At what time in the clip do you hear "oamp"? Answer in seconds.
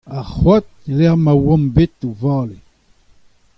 1.47-1.67